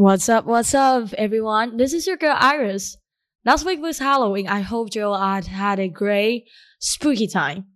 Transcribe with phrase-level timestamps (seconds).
[0.00, 0.46] What's up?
[0.46, 1.76] What's up, everyone?
[1.76, 2.96] This is your girl Iris.
[3.44, 4.48] Last week was Halloween.
[4.48, 6.46] I hope you all had, had a great
[6.78, 7.66] spooky time.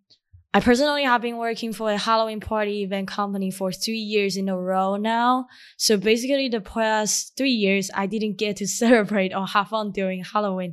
[0.55, 4.49] I personally have been working for a Halloween party event company for three years in
[4.49, 5.49] a row now.
[5.77, 10.25] So basically, the past three years, I didn't get to celebrate or have fun during
[10.25, 10.73] Halloween,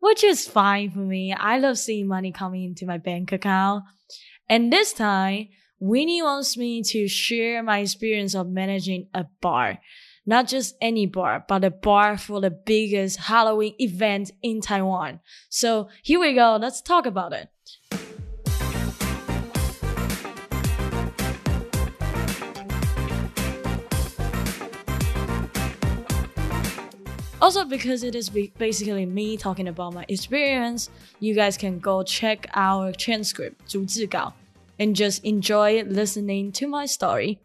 [0.00, 1.32] which is fine for me.
[1.32, 3.84] I love seeing money coming into my bank account.
[4.46, 5.48] And this time,
[5.80, 9.78] Winnie wants me to share my experience of managing a bar.
[10.25, 15.21] Not just any bar, but a bar for the biggest Halloween event in Taiwan.
[15.49, 16.57] So here we go.
[16.59, 17.49] Let's talk about it.
[27.39, 30.89] Also, because it is basically me talking about my experience,
[31.19, 34.33] you guys can go check our transcript, 逐字稿,
[34.79, 37.39] and just enjoy listening to my story.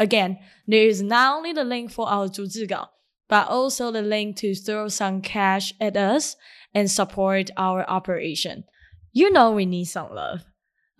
[0.00, 2.90] Again, there is not only the link for our 逐字稿,
[3.28, 6.36] but also the link to throw some cash at us
[6.74, 8.64] and support our operation.
[9.12, 10.44] You know we need some love.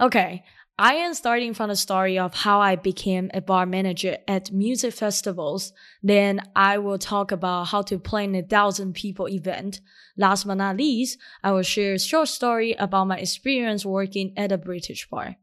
[0.01, 0.43] Okay,
[0.79, 4.93] I am starting from the story of how I became a bar manager at music
[4.93, 5.73] festivals.
[6.03, 9.81] Then I will talk about how to plan a thousand people event.
[10.19, 14.53] Last but not least, I will share a short story about my experience working at
[14.53, 15.37] a British bar.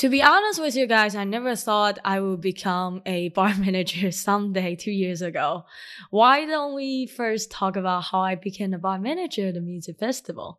[0.00, 4.10] To be honest with you guys, I never thought I would become a bar manager
[4.10, 5.66] someday two years ago.
[6.08, 9.98] Why don't we first talk about how I became a bar manager at a music
[9.98, 10.58] festival?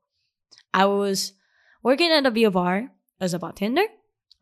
[0.75, 1.33] I was
[1.81, 3.85] working at a beer bar as a bartender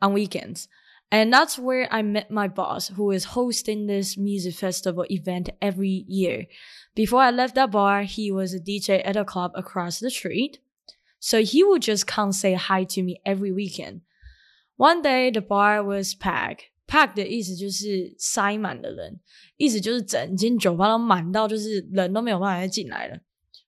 [0.02, 0.68] on weekends.
[1.10, 6.04] And that's where I met my boss, who is hosting this music festival event every
[6.10, 6.48] year.
[6.94, 10.60] Before I left that bar, he was a DJ at a club across the street.
[11.22, 14.02] So he would just come say hi to me every weekend.
[14.79, 16.71] One day the bar was packed.
[16.87, 19.21] Pack 的意思就是塞满的人，
[19.57, 23.19] 意思就是整间酒吧都满到，就是人都没有办法再进来了。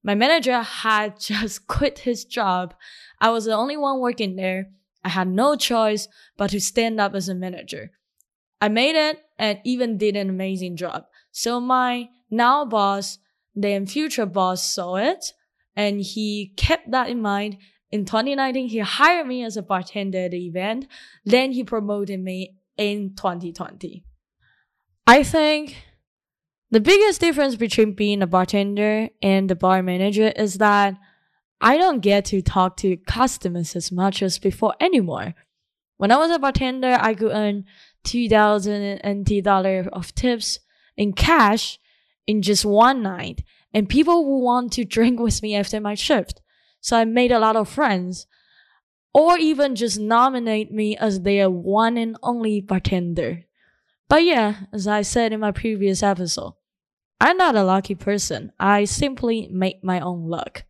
[0.02, 2.72] My manager had just quit his job.
[3.18, 4.66] I was the only one working there.
[5.00, 6.06] I had no choice
[6.36, 7.90] but to stand up as a manager.
[8.58, 11.06] I made it and even did an amazing job.
[11.32, 13.18] So my now boss,
[13.54, 15.32] then future boss saw it
[15.74, 17.56] and he kept that in mind.
[17.91, 20.87] in 2019, he hired me as a bartender at the event.
[21.25, 24.05] Then he promoted me in 2020.
[25.05, 25.75] I think
[26.69, 30.95] the biggest difference between being a bartender and the bar manager is that
[31.59, 35.35] I don't get to talk to customers as much as before anymore.
[35.97, 37.65] When I was a bartender, I could earn
[38.05, 40.59] 2000 NT of tips
[40.97, 41.77] in cash
[42.25, 43.43] in just one night,
[43.73, 46.41] and people would want to drink with me after my shift.
[46.80, 48.26] So I made a lot of friends,
[49.12, 53.44] or even just nominate me as their one and only bartender.
[54.08, 56.54] But yeah, as I said in my previous episode,
[57.20, 58.52] I'm not a lucky person.
[58.60, 60.64] I simply make my own luck.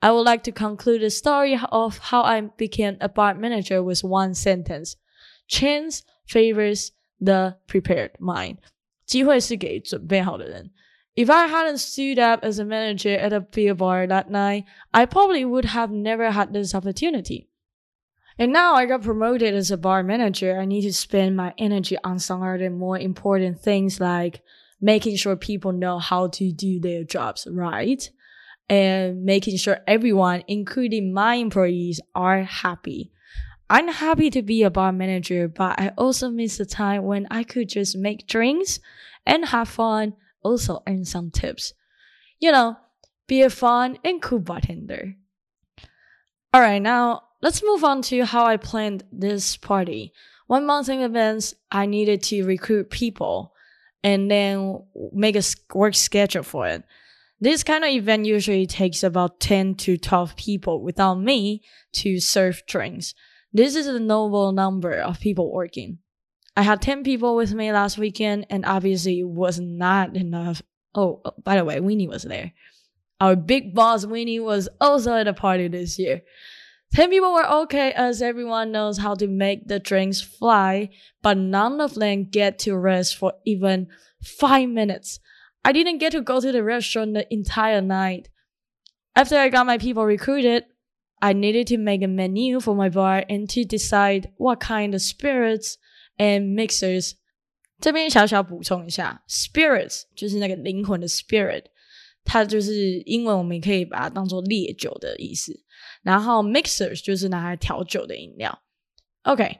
[0.00, 4.02] I would like to conclude the story of how I became a bar manager with
[4.02, 4.96] one sentence.
[5.46, 8.58] Chance favors the prepared mind.
[9.06, 10.70] 机会是给准备好的人。
[11.17, 15.05] If I hadn't stood up as a manager at a beer bar that night, I
[15.05, 17.49] probably would have never had this opportunity.
[18.37, 20.59] And now I got promoted as a bar manager.
[20.59, 24.43] I need to spend my energy on some other more important things like
[24.79, 28.07] making sure people know how to do their jobs right
[28.69, 33.11] and making sure everyone, including my employees, are happy.
[33.71, 37.43] I'm happy to be a bar manager, but I also miss the time when I
[37.43, 38.79] could just make drinks
[39.25, 40.13] and have fun,
[40.47, 41.73] also earn some tips.
[42.39, 42.77] You know,
[43.27, 45.15] be a fun and cool bartender.
[46.55, 50.13] Alright, now let's move on to how I planned this party.
[50.47, 53.53] One month in advance, I needed to recruit people
[54.03, 55.43] and then make a
[55.73, 56.83] work schedule for it.
[57.39, 61.61] This kind of event usually takes about 10 to 12 people without me
[61.93, 63.13] to serve drinks.
[63.53, 65.99] This is a noble number of people working.
[66.57, 70.63] I had 10 people with me last weekend and obviously it was not enough.
[70.95, 72.51] Oh, oh, by the way, Winnie was there.
[73.21, 76.23] Our big boss Winnie was also at the party this year.
[76.95, 80.89] 10 people were okay as everyone knows how to make the drinks fly,
[81.21, 83.87] but none of them get to rest for even
[84.23, 85.19] 5 minutes.
[85.63, 88.29] I didn't get to go to the restaurant the entire night.
[89.15, 90.63] After I got my people recruited,
[91.21, 95.03] I needed to make a menu for my bar and to decide what kind of
[95.03, 95.77] spirits
[96.16, 97.12] and mixers.
[97.80, 101.64] 这边小小补充一下，spirits 就是那个灵魂的 spirit，
[102.24, 105.52] 它就是英文我们也可以把它当做烈酒的意思。
[106.02, 108.62] 然后 mixers 就是拿来调酒的饮料。
[109.22, 109.58] OK，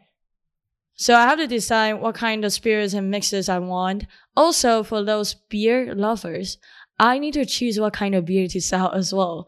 [0.94, 4.06] So I have to decide what kind of spirits and mixes I want.
[4.36, 6.58] Also, for those beer lovers,
[6.98, 9.46] I need to choose what kind of beer to sell as well.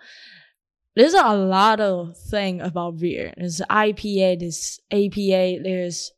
[0.94, 3.34] There's a lot of thing about beer.
[3.36, 6.10] There's IPA, there's APA, there's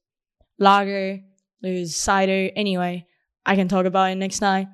[0.61, 1.19] lager,
[1.61, 2.51] there's cider.
[2.55, 3.07] Anyway,
[3.45, 4.69] I can talk about it next time.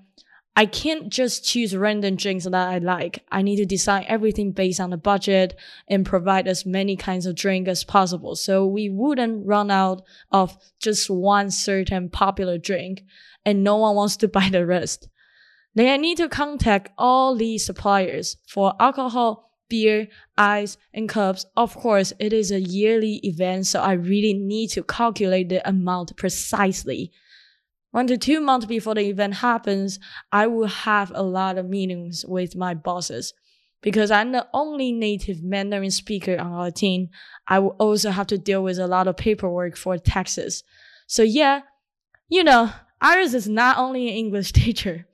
[0.55, 3.23] I can't just choose random drinks that I like.
[3.31, 5.55] I need to design everything based on the budget
[5.87, 8.35] and provide as many kinds of drink as possible.
[8.35, 10.01] So we wouldn't run out
[10.31, 13.03] of just one certain popular drink
[13.45, 15.07] and no one wants to buy the rest.
[15.75, 21.45] Then I need to contact all these suppliers for alcohol, beer, ice, and cups.
[21.55, 26.15] Of course, it is a yearly event, so I really need to calculate the amount
[26.17, 27.11] precisely.
[27.91, 29.99] One to two months before the event happens,
[30.31, 33.33] I will have a lot of meetings with my bosses.
[33.81, 37.09] Because I'm the only native Mandarin speaker on our team,
[37.47, 40.63] I will also have to deal with a lot of paperwork for taxes.
[41.05, 41.61] So yeah,
[42.27, 45.07] you know, Iris is not only an English teacher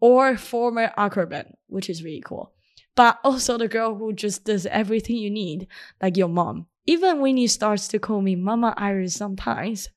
[0.00, 2.52] or former acrobat, which is really cool,
[2.98, 5.68] but also the girl who just does everything you need,
[6.02, 6.66] like your mom.
[6.84, 9.88] Even when Winnie starts to call me Mama Iris sometimes.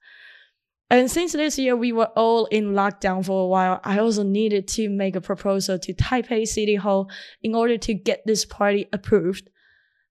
[0.88, 4.68] And since this year we were all in lockdown for a while, I also needed
[4.76, 7.10] to make a proposal to Taipei City Hall
[7.42, 9.50] in order to get this party approved.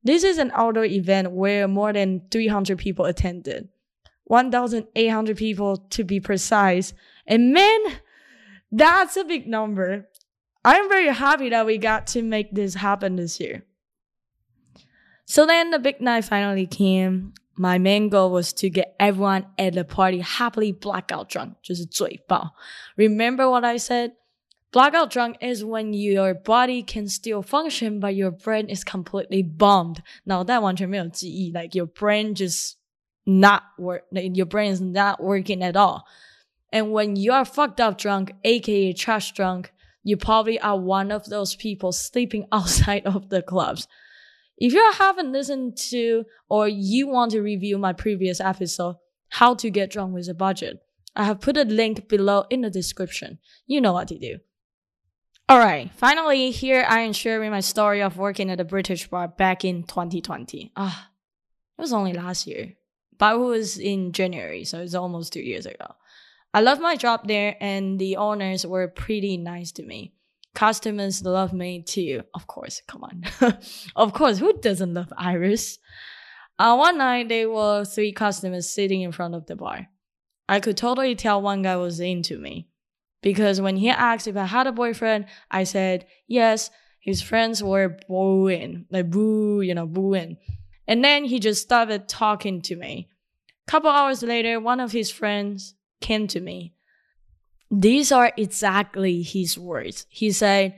[0.02, 3.68] This is an outdoor event where more than 300 people attended.
[4.24, 6.92] 1,800 people to be precise.
[7.24, 7.78] And man,
[8.72, 10.08] that's a big number.
[10.63, 13.63] I'm very happy that we got to make this happen this year.
[15.25, 19.73] So then the big night finally came my main goal was to get everyone at
[19.73, 22.53] the party happily blackout drunk, 就是嘴爆.
[22.97, 24.11] Remember what I said?
[24.71, 30.03] Blackout drunk is when your body can still function, but your brain is completely bombed.
[30.25, 30.75] Now that one
[31.53, 32.77] like your brain just
[33.25, 36.05] not work, like your brain is not working at all.
[36.73, 39.71] And when you are fucked up drunk, aka trash drunk,
[40.02, 43.86] you probably are one of those people sleeping outside of the clubs.
[44.58, 48.96] If you haven't listened to or you want to review my previous episode,
[49.28, 50.82] How to Get Drunk with a Budget,
[51.16, 53.38] I have put a link below in the description.
[53.66, 54.38] You know what to do.
[55.50, 59.64] Alright, finally, here I am sharing my story of working at a British bar back
[59.64, 60.72] in 2020.
[60.76, 61.10] Ah,
[61.76, 62.74] it was only last year,
[63.18, 65.94] but it was in January, so it's almost two years ago.
[66.52, 70.12] I loved my job there, and the owners were pretty nice to me.
[70.54, 72.22] Customers love me too.
[72.34, 73.22] Of course, come on.
[73.96, 75.78] of course, who doesn't love Iris?
[76.58, 79.88] Uh, one night, there were three customers sitting in front of the bar.
[80.48, 82.68] I could totally tell one guy was into me.
[83.22, 86.70] Because when he asked if I had a boyfriend, I said yes.
[87.00, 90.36] His friends were booing, like boo, you know, booing.
[90.86, 93.08] And then he just started talking to me.
[93.66, 96.74] Couple hours later, one of his friends came to me
[97.70, 100.06] these are exactly his words.
[100.08, 100.74] He said,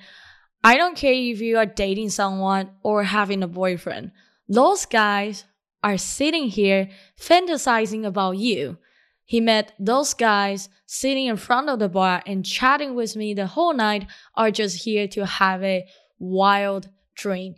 [0.62, 4.12] I don't care if you are dating someone or having a boyfriend.
[4.48, 5.44] Those guys
[5.82, 8.76] are sitting here fantasizing about you.
[9.24, 13.46] He met those guys sitting in front of the bar and chatting with me the
[13.46, 15.86] whole night are just here to have a
[16.18, 17.54] wild dream.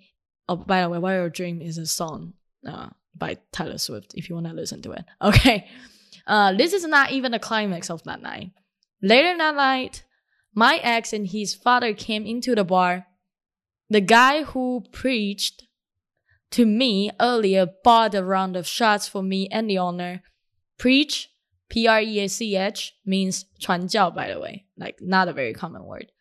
[0.48, 2.34] Oh, by the way, Wild Dream is a song
[2.68, 5.04] uh, by Taylor Swift if you want to listen to it.
[5.22, 5.66] Okay.
[6.26, 8.50] Uh, this is not even the climax of that night.
[9.02, 10.04] Later that night,
[10.54, 13.06] my ex and his father came into the bar.
[13.90, 15.64] The guy who preached
[16.52, 20.22] to me earlier bought a round of shots for me and the owner.
[20.78, 21.30] Preach,
[21.68, 25.52] P R E A C H, means 传教, by the way, like not a very
[25.52, 26.12] common word.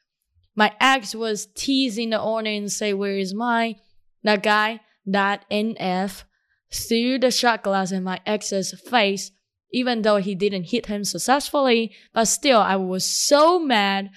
[0.55, 3.75] My ex was teasing the owner and say, Where is my?
[4.23, 6.23] That guy, that NF,
[6.71, 9.31] threw the shot glass in my ex's face
[9.73, 11.91] even though he didn't hit him successfully.
[12.13, 14.11] But still, I was so mad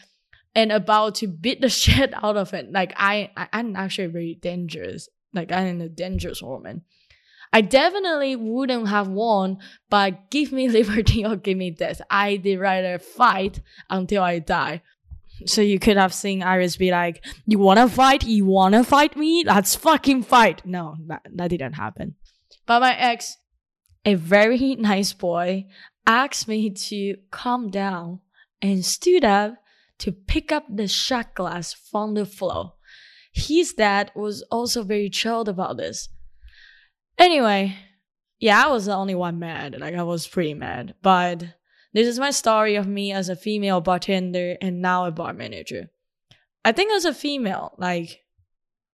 [0.55, 2.71] and about to beat the shit out of it.
[2.71, 5.09] Like I, I I'm actually very dangerous.
[5.33, 6.83] Like I'm a dangerous woman.
[7.53, 9.59] I definitely wouldn't have won,
[9.89, 12.03] but give me liberty or give me death.
[12.11, 14.83] I did rather fight until I die.
[15.45, 18.27] So you could have seen Iris be like, "You wanna fight?
[18.27, 19.45] You wanna fight me?
[19.45, 22.15] Let's fucking fight!" No, that that didn't happen.
[22.67, 23.37] But my ex
[24.07, 25.67] a very nice boy
[26.07, 28.21] asked me to calm down
[28.63, 29.57] and stood up
[29.99, 32.75] to pick up the shot glass from the floor.
[33.33, 36.09] His dad was also very chilled about this.
[37.19, 37.77] Anyway,
[38.39, 39.79] yeah, I was the only one mad.
[39.79, 40.95] Like, I was pretty mad.
[41.03, 41.45] But
[41.93, 45.91] this is my story of me as a female bartender and now a bar manager.
[46.65, 48.21] I think as a female, like,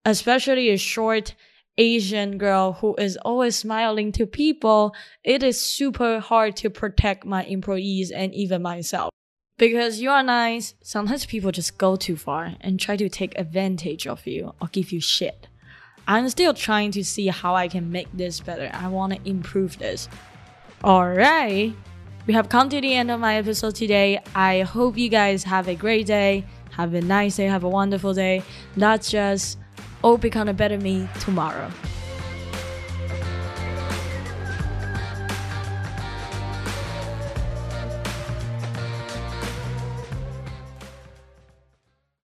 [0.04, 1.34] especially a short
[1.78, 7.44] Asian girl who is always smiling to people, it is super hard to protect my
[7.44, 9.10] employees and even myself.
[9.58, 14.06] Because you are nice, sometimes people just go too far and try to take advantage
[14.06, 15.46] of you or give you shit.
[16.06, 18.70] I'm still trying to see how I can make this better.
[18.72, 20.08] I want to improve this.
[20.82, 21.74] Alright,
[22.26, 24.20] we have come to the end of my episode today.
[24.34, 26.44] I hope you guys have a great day.
[26.72, 27.46] Have a nice day.
[27.46, 28.42] Have a wonderful day.
[28.76, 29.58] Let's just
[30.02, 31.70] all become a better me tomorrow.